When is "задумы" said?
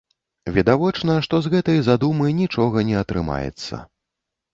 1.89-2.31